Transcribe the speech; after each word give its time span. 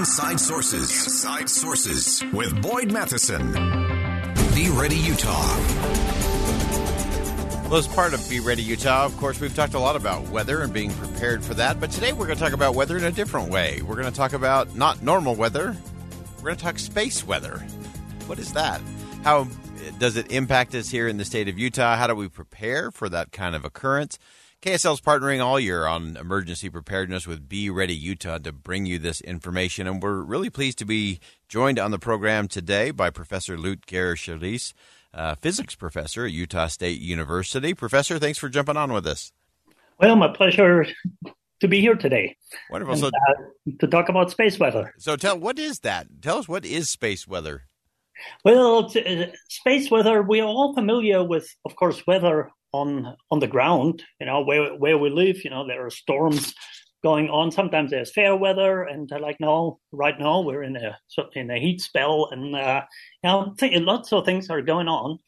Inside 0.00 0.40
Sources. 0.40 1.04
Inside 1.04 1.50
Sources 1.50 2.24
with 2.32 2.62
Boyd 2.62 2.90
Matheson. 2.90 3.52
Be 4.54 4.70
Ready 4.70 4.96
Utah. 4.96 5.58
Well, 7.68 7.76
as 7.76 7.86
part 7.86 8.14
of 8.14 8.26
Be 8.30 8.40
Ready 8.40 8.62
Utah, 8.62 9.04
of 9.04 9.14
course, 9.18 9.38
we've 9.40 9.54
talked 9.54 9.74
a 9.74 9.78
lot 9.78 9.96
about 9.96 10.26
weather 10.30 10.62
and 10.62 10.72
being 10.72 10.90
prepared 10.94 11.44
for 11.44 11.52
that. 11.52 11.80
But 11.80 11.90
today 11.90 12.14
we're 12.14 12.24
going 12.24 12.38
to 12.38 12.42
talk 12.42 12.54
about 12.54 12.74
weather 12.74 12.96
in 12.96 13.04
a 13.04 13.10
different 13.10 13.50
way. 13.50 13.82
We're 13.82 13.94
going 13.94 14.10
to 14.10 14.16
talk 14.16 14.32
about 14.32 14.74
not 14.74 15.02
normal 15.02 15.34
weather, 15.34 15.76
we're 16.38 16.44
going 16.44 16.56
to 16.56 16.64
talk 16.64 16.78
space 16.78 17.26
weather. 17.26 17.58
What 18.26 18.38
is 18.38 18.54
that? 18.54 18.80
How 19.22 19.42
eh, 19.42 19.90
does 19.98 20.16
it 20.16 20.32
impact 20.32 20.74
us 20.74 20.88
here 20.88 21.08
in 21.08 21.18
the 21.18 21.26
state 21.26 21.46
of 21.46 21.58
Utah? 21.58 21.96
How 21.96 22.06
do 22.06 22.14
we 22.14 22.28
prepare 22.28 22.90
for 22.90 23.10
that 23.10 23.32
kind 23.32 23.54
of 23.54 23.66
occurrence? 23.66 24.18
KSL 24.62 24.92
is 24.92 25.00
partnering 25.00 25.42
all 25.42 25.58
year 25.58 25.86
on 25.86 26.18
emergency 26.18 26.68
preparedness 26.68 27.26
with 27.26 27.48
Be 27.48 27.70
Ready 27.70 27.94
Utah 27.94 28.36
to 28.36 28.52
bring 28.52 28.84
you 28.84 28.98
this 28.98 29.22
information. 29.22 29.86
And 29.86 30.02
we're 30.02 30.20
really 30.20 30.50
pleased 30.50 30.76
to 30.80 30.84
be 30.84 31.18
joined 31.48 31.78
on 31.78 31.92
the 31.92 31.98
program 31.98 32.46
today 32.46 32.90
by 32.90 33.08
Professor 33.08 33.56
Lute 33.56 33.90
uh, 35.14 35.34
physics 35.36 35.74
professor 35.74 36.26
at 36.26 36.32
Utah 36.32 36.66
State 36.66 37.00
University. 37.00 37.72
Professor, 37.72 38.18
thanks 38.18 38.38
for 38.38 38.50
jumping 38.50 38.76
on 38.76 38.92
with 38.92 39.06
us. 39.06 39.32
Well, 39.98 40.14
my 40.16 40.28
pleasure 40.28 40.84
to 41.60 41.68
be 41.68 41.80
here 41.80 41.94
today. 41.94 42.36
Wonderful. 42.70 42.92
And, 42.92 43.00
so, 43.00 43.08
uh, 43.08 43.72
to 43.80 43.86
talk 43.86 44.10
about 44.10 44.30
space 44.30 44.58
weather. 44.58 44.92
So, 44.98 45.16
tell 45.16 45.38
what 45.38 45.58
is 45.58 45.78
that? 45.80 46.06
Tell 46.20 46.36
us 46.36 46.48
what 46.48 46.66
is 46.66 46.90
space 46.90 47.26
weather. 47.26 47.62
Well, 48.44 48.92
uh, 48.94 49.26
space 49.48 49.90
weather. 49.90 50.20
We 50.20 50.40
are 50.40 50.48
all 50.48 50.74
familiar 50.74 51.24
with, 51.24 51.48
of 51.64 51.76
course, 51.76 52.06
weather 52.06 52.50
on 52.72 53.16
on 53.30 53.40
the 53.40 53.46
ground. 53.46 54.02
You 54.20 54.26
know, 54.26 54.42
where 54.42 54.74
where 54.76 54.98
we 54.98 55.10
live. 55.10 55.44
You 55.44 55.50
know, 55.50 55.66
there 55.66 55.84
are 55.84 55.90
storms 55.90 56.54
going 57.02 57.30
on. 57.30 57.50
Sometimes 57.50 57.90
there's 57.90 58.12
fair 58.12 58.36
weather, 58.36 58.82
and 58.82 59.10
uh, 59.12 59.18
like 59.20 59.38
now, 59.40 59.78
right 59.92 60.18
now, 60.18 60.40
we're 60.40 60.62
in 60.62 60.76
a 60.76 60.96
in 61.34 61.50
a 61.50 61.58
heat 61.58 61.80
spell, 61.80 62.28
and 62.30 62.54
uh, 62.54 62.82
you 63.22 63.30
know, 63.30 63.54
lots 63.80 64.12
of 64.12 64.24
things 64.24 64.50
are 64.50 64.62
going 64.62 64.88
on. 64.88 65.18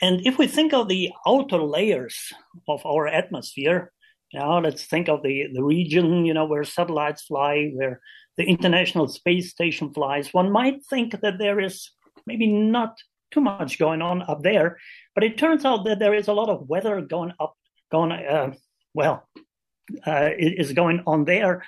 And 0.00 0.26
if 0.26 0.38
we 0.38 0.46
think 0.46 0.72
of 0.72 0.88
the 0.88 1.10
outer 1.26 1.62
layers 1.62 2.32
of 2.68 2.84
our 2.84 3.06
atmosphere, 3.06 3.92
you 4.32 4.40
know, 4.40 4.58
let's 4.58 4.84
think 4.86 5.08
of 5.08 5.22
the 5.22 5.46
the 5.52 5.62
region, 5.62 6.24
you 6.24 6.34
know, 6.34 6.46
where 6.46 6.64
satellites 6.64 7.22
fly, 7.22 7.70
where 7.74 8.00
the 8.36 8.44
International 8.44 9.06
Space 9.06 9.50
Station 9.50 9.92
flies. 9.92 10.32
One 10.32 10.50
might 10.50 10.84
think 10.86 11.20
that 11.20 11.38
there 11.38 11.60
is 11.60 11.90
maybe 12.26 12.46
not 12.46 12.96
too 13.32 13.40
much 13.40 13.78
going 13.78 14.02
on 14.02 14.22
up 14.22 14.42
there, 14.42 14.78
but 15.14 15.24
it 15.24 15.38
turns 15.38 15.64
out 15.64 15.84
that 15.84 15.98
there 15.98 16.14
is 16.14 16.28
a 16.28 16.32
lot 16.32 16.48
of 16.48 16.68
weather 16.68 17.00
going 17.00 17.32
up, 17.38 17.54
going 17.90 18.12
uh, 18.12 18.52
well, 18.94 19.28
uh, 20.06 20.30
is 20.38 20.72
going 20.72 21.02
on 21.06 21.24
there. 21.24 21.64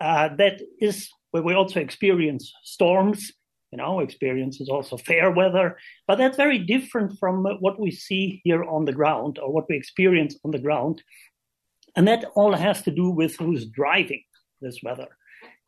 Uh, 0.00 0.28
that 0.36 0.60
is 0.80 1.08
where 1.30 1.42
we 1.42 1.54
also 1.54 1.80
experience 1.80 2.52
storms. 2.64 3.32
You 3.72 3.78
know, 3.78 4.00
experience 4.00 4.60
is 4.60 4.68
also 4.68 4.96
fair 4.96 5.30
weather, 5.30 5.76
but 6.06 6.16
that's 6.16 6.36
very 6.36 6.58
different 6.58 7.18
from 7.18 7.44
what 7.60 7.80
we 7.80 7.90
see 7.90 8.40
here 8.44 8.64
on 8.64 8.84
the 8.84 8.92
ground 8.92 9.38
or 9.38 9.52
what 9.52 9.68
we 9.68 9.76
experience 9.76 10.38
on 10.44 10.52
the 10.52 10.58
ground, 10.58 11.02
and 11.96 12.06
that 12.06 12.24
all 12.36 12.54
has 12.54 12.82
to 12.82 12.90
do 12.90 13.10
with 13.10 13.36
who's 13.36 13.66
driving 13.66 14.22
this 14.60 14.78
weather. 14.82 15.08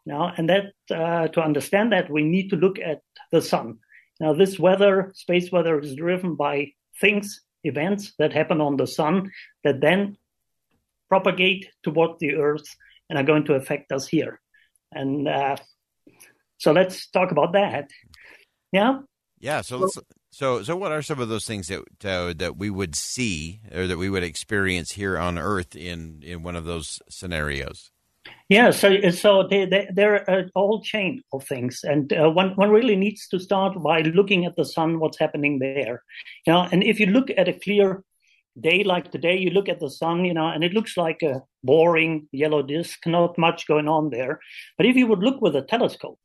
Now, 0.06 0.32
and 0.36 0.48
that 0.48 0.72
uh, 0.90 1.28
to 1.28 1.42
understand 1.42 1.92
that 1.92 2.10
we 2.10 2.22
need 2.22 2.48
to 2.50 2.56
look 2.56 2.78
at 2.78 3.02
the 3.30 3.42
sun. 3.42 3.78
Now, 4.20 4.32
this 4.32 4.58
weather, 4.58 5.12
space 5.14 5.52
weather, 5.52 5.78
is 5.78 5.94
driven 5.94 6.34
by 6.34 6.72
things, 7.00 7.42
events 7.64 8.12
that 8.18 8.32
happen 8.32 8.60
on 8.60 8.76
the 8.76 8.86
sun 8.86 9.30
that 9.64 9.80
then 9.80 10.16
propagate 11.08 11.68
toward 11.82 12.18
the 12.18 12.34
Earth 12.34 12.76
and 13.08 13.18
are 13.18 13.24
going 13.24 13.44
to 13.44 13.54
affect 13.54 13.92
us 13.92 14.06
here. 14.06 14.40
And 14.92 15.28
uh, 15.28 15.56
so 16.58 16.72
let's 16.72 17.08
talk 17.08 17.30
about 17.30 17.52
that. 17.52 17.90
Yeah. 18.72 19.00
Yeah. 19.40 19.62
So 19.62 19.78
let's. 19.78 19.98
So, 20.30 20.62
so 20.62 20.76
what 20.76 20.92
are 20.92 21.00
some 21.00 21.20
of 21.20 21.30
those 21.30 21.46
things 21.46 21.68
that 21.68 22.04
uh, 22.04 22.34
that 22.36 22.58
we 22.58 22.68
would 22.68 22.94
see 22.94 23.60
or 23.74 23.86
that 23.86 23.96
we 23.96 24.10
would 24.10 24.22
experience 24.22 24.92
here 24.92 25.18
on 25.18 25.38
Earth 25.38 25.74
in 25.74 26.22
in 26.22 26.42
one 26.42 26.54
of 26.54 26.64
those 26.64 27.00
scenarios? 27.08 27.90
Yeah, 28.48 28.70
so 28.70 29.10
so 29.10 29.46
they, 29.46 29.66
they, 29.66 29.88
they're 29.92 30.24
a 30.26 30.46
whole 30.56 30.80
chain 30.82 31.22
of 31.34 31.44
things, 31.44 31.80
and 31.84 32.10
uh, 32.14 32.30
one 32.30 32.52
one 32.56 32.70
really 32.70 32.96
needs 32.96 33.28
to 33.28 33.38
start 33.38 33.82
by 33.82 34.00
looking 34.00 34.46
at 34.46 34.56
the 34.56 34.64
sun, 34.64 35.00
what's 35.00 35.18
happening 35.18 35.58
there, 35.58 36.02
you 36.46 36.52
know. 36.54 36.66
And 36.72 36.82
if 36.82 36.98
you 36.98 37.06
look 37.06 37.28
at 37.36 37.48
a 37.48 37.52
clear 37.52 38.02
day 38.58 38.84
like 38.84 39.10
today, 39.12 39.36
you 39.36 39.50
look 39.50 39.68
at 39.68 39.80
the 39.80 39.90
sun, 39.90 40.24
you 40.24 40.32
know, 40.32 40.46
and 40.48 40.64
it 40.64 40.72
looks 40.72 40.96
like 40.96 41.20
a 41.22 41.42
boring 41.62 42.26
yellow 42.32 42.62
disk, 42.62 43.06
not 43.06 43.36
much 43.36 43.66
going 43.66 43.86
on 43.86 44.08
there. 44.08 44.40
But 44.78 44.86
if 44.86 44.96
you 44.96 45.06
would 45.08 45.20
look 45.22 45.42
with 45.42 45.54
a 45.54 45.62
telescope 45.62 46.20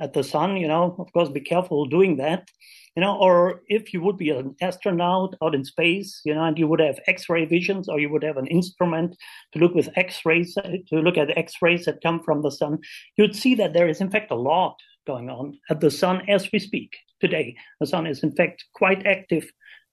at 0.00 0.12
the 0.12 0.22
sun, 0.22 0.56
you 0.56 0.68
know, 0.68 0.94
of 0.96 1.12
course, 1.12 1.28
be 1.28 1.40
careful 1.40 1.86
doing 1.86 2.18
that 2.18 2.48
you 2.96 3.00
know, 3.00 3.16
or 3.16 3.62
if 3.68 3.94
you 3.94 4.02
would 4.02 4.18
be 4.18 4.30
an 4.30 4.54
astronaut 4.60 5.34
out 5.42 5.54
in 5.54 5.64
space, 5.64 6.20
you 6.24 6.34
know, 6.34 6.44
and 6.44 6.58
you 6.58 6.66
would 6.66 6.80
have 6.80 7.00
X-ray 7.06 7.46
visions, 7.46 7.88
or 7.88 7.98
you 7.98 8.10
would 8.10 8.22
have 8.22 8.36
an 8.36 8.46
instrument 8.48 9.16
to 9.52 9.58
look 9.58 9.74
with 9.74 9.88
X-rays, 9.96 10.54
to 10.54 10.96
look 10.96 11.16
at 11.16 11.28
the 11.28 11.38
X-rays 11.38 11.86
that 11.86 12.02
come 12.02 12.20
from 12.22 12.42
the 12.42 12.50
sun, 12.50 12.78
you'd 13.16 13.36
see 13.36 13.54
that 13.54 13.72
there 13.72 13.88
is 13.88 14.00
in 14.00 14.10
fact 14.10 14.30
a 14.30 14.36
lot 14.36 14.76
going 15.06 15.30
on 15.30 15.58
at 15.70 15.80
the 15.80 15.90
sun 15.90 16.22
as 16.28 16.50
we 16.52 16.58
speak 16.58 16.96
today. 17.20 17.56
The 17.80 17.86
sun 17.86 18.06
is 18.06 18.22
in 18.22 18.32
fact 18.32 18.64
quite 18.74 19.06
active 19.06 19.50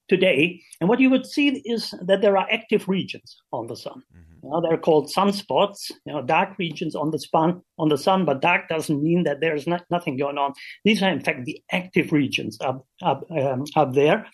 today. 0.09 0.61
And 0.81 0.89
what 0.89 0.99
you 0.99 1.09
would 1.09 1.25
see 1.25 1.49
is 1.65 1.93
that 2.01 2.21
there 2.21 2.37
are 2.37 2.47
active 2.51 2.89
regions 2.89 3.37
on 3.53 3.67
the 3.67 3.75
sun. 3.75 4.01
Mm-hmm. 4.15 4.28
You 4.41 4.49
know, 4.49 4.61
they're 4.61 4.77
called 4.77 5.11
sunspots, 5.15 5.91
you 6.05 6.13
know, 6.13 6.21
dark 6.21 6.57
regions 6.57 6.95
on 6.95 7.11
the 7.11 7.19
sun, 7.19 7.61
on 7.77 7.89
the 7.89 7.97
sun, 7.97 8.25
but 8.25 8.41
dark 8.41 8.69
doesn't 8.69 9.03
mean 9.03 9.23
that 9.23 9.41
there's 9.41 9.67
not, 9.67 9.83
nothing 9.89 10.17
going 10.17 10.37
on. 10.37 10.53
These 10.85 11.03
are 11.03 11.09
in 11.09 11.21
fact 11.21 11.45
the 11.45 11.61
active 11.71 12.11
regions 12.11 12.57
up, 12.61 12.85
up, 13.01 13.25
um, 13.31 13.65
up 13.75 13.93
there. 13.93 14.27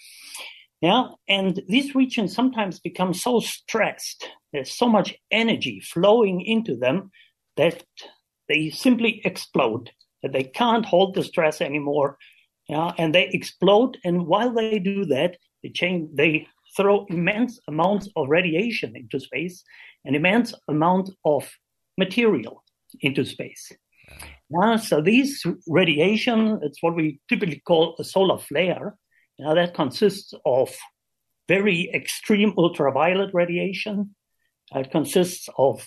Yeah. 0.82 1.08
And 1.28 1.62
these 1.68 1.96
regions 1.96 2.36
sometimes 2.36 2.80
become 2.80 3.14
so 3.14 3.40
stressed. 3.40 4.30
There's 4.54 4.72
so 4.72 4.88
much 4.88 5.16
energy 5.32 5.80
flowing 5.80 6.42
into 6.42 6.76
them 6.76 7.12
that 7.58 7.84
they 8.48 8.70
simply 8.70 9.22
explode, 9.26 9.92
that 10.22 10.34
they 10.34 10.44
can't 10.44 10.86
hold 10.86 11.16
the 11.16 11.24
stress 11.24 11.62
anymore. 11.62 12.18
Yeah, 12.68 12.92
and 12.98 13.14
they 13.14 13.30
explode. 13.32 13.98
And 14.04 14.26
while 14.26 14.52
they 14.54 14.80
do 14.80 15.06
that, 15.06 15.38
they 15.62 15.70
change, 15.70 16.10
they 16.14 16.48
throw 16.76 17.06
immense 17.10 17.60
amounts 17.68 18.10
of 18.16 18.30
radiation 18.30 18.96
into 18.96 19.20
space, 19.20 19.64
an 20.04 20.16
immense 20.16 20.54
amount 20.68 21.10
of 21.24 21.50
material 21.98 22.64
into 23.02 23.26
space. 23.26 23.72
Uh, 24.62 24.78
so 24.78 25.02
these 25.02 25.44
radiation, 25.68 26.60
it's 26.62 26.82
what 26.82 26.96
we 26.96 27.20
typically 27.30 27.62
call 27.66 27.96
a 28.00 28.04
solar 28.04 28.38
flare. 28.38 28.96
Now 29.40 29.54
that 29.56 29.74
consists 29.74 30.34
of 30.46 30.76
very 31.48 31.90
extreme 31.94 32.54
ultraviolet 32.58 33.32
radiation. 33.34 34.16
It 34.74 34.92
consists 34.92 35.48
of 35.58 35.86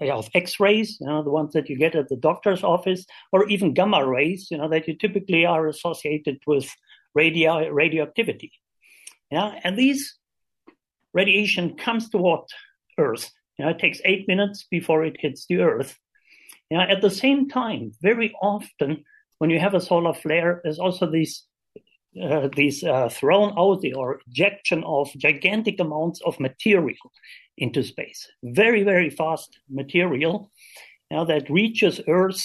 of 0.00 0.28
X-rays, 0.34 0.98
you 1.00 1.06
know, 1.06 1.22
the 1.22 1.30
ones 1.30 1.52
that 1.52 1.68
you 1.68 1.76
get 1.76 1.96
at 1.96 2.08
the 2.08 2.16
doctor's 2.16 2.62
office, 2.62 3.04
or 3.32 3.48
even 3.48 3.74
gamma 3.74 4.06
rays, 4.06 4.48
you 4.50 4.58
know, 4.58 4.68
that 4.68 4.86
you 4.86 4.96
typically 4.96 5.44
are 5.44 5.66
associated 5.66 6.38
with 6.46 6.70
radio 7.14 7.68
radioactivity. 7.70 8.52
Yeah, 9.30 9.58
and 9.64 9.76
these 9.76 10.19
radiation 11.14 11.76
comes 11.76 12.08
toward 12.08 12.42
Earth. 12.98 13.30
You 13.58 13.64
know, 13.64 13.70
it 13.70 13.78
takes 13.78 14.00
eight 14.04 14.26
minutes 14.28 14.66
before 14.70 15.04
it 15.04 15.16
hits 15.18 15.46
the 15.46 15.58
Earth. 15.58 15.98
You 16.70 16.78
know, 16.78 16.84
at 16.84 17.02
the 17.02 17.10
same 17.10 17.48
time, 17.48 17.92
very 18.00 18.34
often 18.40 19.04
when 19.38 19.50
you 19.50 19.58
have 19.58 19.74
a 19.74 19.80
solar 19.80 20.14
flare, 20.14 20.60
there's 20.62 20.78
also 20.78 21.10
these 21.10 21.44
uh, 22.20 22.48
these 22.56 22.82
uh, 22.82 23.08
thrown 23.08 23.54
out 23.56 23.84
or 23.94 24.20
ejection 24.26 24.82
of 24.84 25.08
gigantic 25.16 25.78
amounts 25.78 26.20
of 26.22 26.40
material 26.40 27.12
into 27.56 27.84
space. 27.84 28.26
Very, 28.42 28.82
very 28.82 29.10
fast 29.10 29.60
material 29.68 30.50
now 31.10 31.24
that 31.24 31.48
reaches 31.48 32.00
Earth 32.08 32.44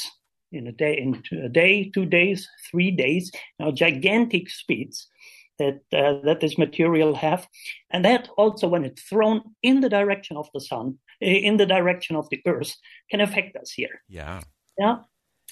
in 0.51 0.67
a 0.67 0.71
day, 0.71 0.97
in 0.97 1.21
a 1.43 1.49
day, 1.49 1.89
two 1.93 2.05
days, 2.05 2.47
three 2.69 2.91
days. 2.91 3.31
Now, 3.59 3.71
gigantic 3.71 4.49
speeds 4.49 5.07
that 5.59 5.81
uh, 5.93 6.19
that 6.23 6.39
this 6.39 6.57
material 6.57 7.15
have, 7.15 7.47
and 7.91 8.03
that 8.05 8.29
also 8.37 8.67
when 8.67 8.85
it's 8.85 9.01
thrown 9.03 9.41
in 9.61 9.81
the 9.81 9.89
direction 9.89 10.37
of 10.37 10.49
the 10.53 10.61
sun, 10.61 10.97
in 11.21 11.57
the 11.57 11.65
direction 11.65 12.15
of 12.15 12.29
the 12.29 12.41
Earth, 12.45 12.75
can 13.09 13.21
affect 13.21 13.55
us 13.55 13.71
here. 13.71 14.01
Yeah. 14.09 14.41
Yeah. 14.77 14.97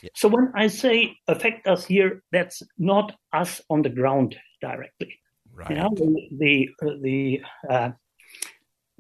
yeah. 0.01 0.09
So 0.15 0.27
when 0.27 0.51
I 0.55 0.67
say 0.67 1.15
affect 1.27 1.67
us 1.67 1.85
here, 1.85 2.23
that's 2.31 2.61
not 2.77 3.15
us 3.31 3.61
on 3.69 3.81
the 3.81 3.89
ground 3.89 4.35
directly. 4.61 5.19
Right. 5.53 5.69
You 5.69 5.75
know, 5.75 5.89
the 5.95 6.69
the, 6.81 6.99
the 7.01 7.41
uh, 7.69 7.91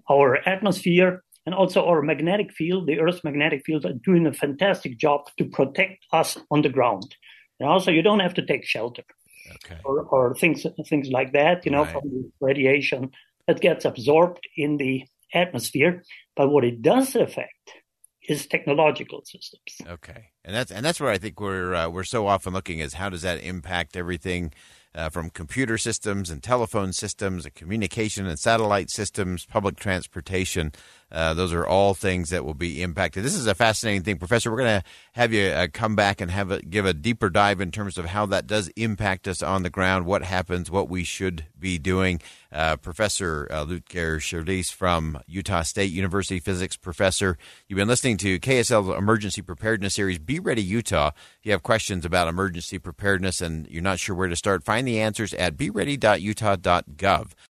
our 0.09 0.37
atmosphere 0.47 1.23
and 1.45 1.53
also 1.53 1.85
our 1.85 2.01
magnetic 2.01 2.53
field, 2.53 2.87
the 2.87 2.99
Earth's 2.99 3.23
magnetic 3.23 3.63
field, 3.65 3.85
are 3.85 3.93
doing 3.93 4.25
a 4.27 4.33
fantastic 4.33 4.97
job 4.97 5.29
to 5.37 5.45
protect 5.45 6.05
us 6.13 6.37
on 6.51 6.61
the 6.61 6.69
ground. 6.69 7.15
And 7.59 7.69
also, 7.69 7.91
you 7.91 8.01
don't 8.01 8.21
have 8.21 8.33
to 8.35 8.45
take 8.45 8.65
shelter 8.65 9.03
okay. 9.51 9.79
or, 9.83 10.01
or 10.01 10.35
things 10.35 10.65
things 10.87 11.09
like 11.09 11.33
that, 11.33 11.65
you 11.65 11.71
know, 11.71 11.83
Right. 11.83 11.93
from 11.93 12.31
radiation 12.39 13.11
that 13.47 13.59
gets 13.59 13.85
absorbed 13.85 14.47
in 14.55 14.77
the 14.77 15.03
atmosphere. 15.33 16.03
But 16.35 16.49
what 16.49 16.63
it 16.63 16.81
does 16.81 17.15
affect 17.15 17.71
is 18.27 18.47
technological 18.47 19.21
systems. 19.25 19.75
Okay, 19.87 20.29
and 20.45 20.55
that's 20.55 20.71
and 20.71 20.85
that's 20.85 20.99
where 20.99 21.11
I 21.11 21.17
think 21.17 21.39
we're 21.39 21.73
uh, 21.75 21.89
we're 21.89 22.03
so 22.03 22.27
often 22.27 22.53
looking 22.53 22.79
is 22.79 22.93
how 22.95 23.09
does 23.09 23.21
that 23.23 23.43
impact 23.43 23.97
everything 23.97 24.53
uh, 24.95 25.09
from 25.09 25.29
computer 25.29 25.77
systems 25.77 26.29
and 26.29 26.43
telephone 26.43 26.93
systems, 26.93 27.45
and 27.45 27.53
communication 27.55 28.25
and 28.25 28.39
satellite 28.39 28.89
systems, 28.89 29.45
public 29.45 29.75
transportation. 29.77 30.71
Uh, 31.13 31.33
those 31.35 31.53
are 31.53 31.65
all 31.65 31.93
things 31.93 32.31
that 32.31 32.43
will 32.43 32.55
be 32.55 32.81
impacted. 32.81 33.23
This 33.23 33.35
is 33.35 33.45
a 33.45 33.53
fascinating 33.53 34.01
thing, 34.01 34.17
Professor. 34.17 34.49
We're 34.49 34.57
going 34.57 34.81
to 34.81 34.87
have 35.13 35.31
you 35.31 35.45
uh, 35.45 35.67
come 35.71 35.95
back 35.95 36.19
and 36.19 36.31
have 36.31 36.49
a, 36.49 36.59
give 36.61 36.85
a 36.85 36.93
deeper 36.93 37.29
dive 37.29 37.61
in 37.61 37.71
terms 37.71 37.99
of 37.99 38.05
how 38.05 38.25
that 38.27 38.47
does 38.47 38.69
impact 38.69 39.27
us 39.27 39.43
on 39.43 39.61
the 39.61 39.69
ground, 39.69 40.07
what 40.07 40.23
happens, 40.23 40.71
what 40.71 40.89
we 40.89 41.03
should 41.03 41.45
be 41.59 41.77
doing. 41.77 42.19
Uh, 42.51 42.77
professor 42.77 43.47
uh, 43.51 43.65
Ludger 43.65 44.73
from 44.73 45.19
Utah 45.27 45.61
State 45.61 45.91
University 45.91 46.39
physics 46.39 46.77
professor. 46.77 47.37
You've 47.67 47.77
been 47.77 47.87
listening 47.87 48.17
to 48.17 48.39
KSL 48.39 48.97
Emergency 48.97 49.41
Preparedness 49.41 49.93
Series. 49.93 50.19
Be 50.19 50.39
ready, 50.39 50.61
Utah. 50.61 51.11
If 51.39 51.45
you 51.45 51.51
have 51.51 51.63
questions 51.63 52.05
about 52.05 52.27
emergency 52.27 52.79
preparedness 52.79 53.41
and 53.41 53.67
you're 53.67 53.81
not 53.81 53.99
sure 53.99 54.15
where 54.15 54.27
to 54.27 54.35
start, 54.35 54.63
find 54.63 54.87
the 54.87 54.99
answers 54.99 55.33
at 55.35 55.57
beready.utah.gov. 55.57 57.31